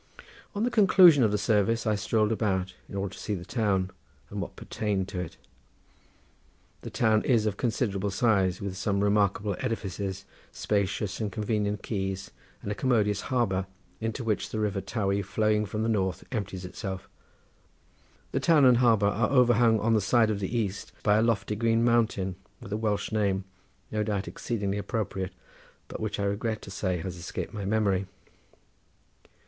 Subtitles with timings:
[0.55, 3.91] On the conclusion of the services I strolled about in order to see the town
[4.31, 5.37] and what pertained to it.
[6.81, 12.31] The town is of considerable size with some remarkable edifices, spacious and convenient quays,
[12.63, 13.67] and a commodious harbour
[13.99, 17.07] into which the river Tawy flowing from the north empties itself.
[18.31, 21.55] The town and harbour are overhung on the side of the east by a lofty
[21.55, 23.43] green mountain with a Welsh name,
[23.91, 25.31] no doubt exceedingly appropriate,
[25.87, 28.07] but which I regret to say has escaped my memory.